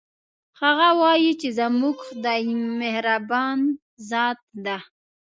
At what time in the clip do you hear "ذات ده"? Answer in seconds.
4.09-4.77